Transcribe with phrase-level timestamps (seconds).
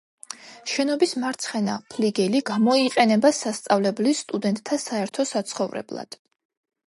[0.69, 6.19] შენობის მარცხენა ფლიგელი გამოიყენება სასწავლებლის სტუდენტთა საერთო საცხოვრებლად.